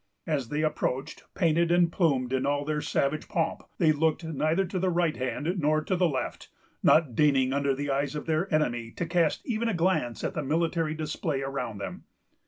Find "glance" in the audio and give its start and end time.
9.75-10.23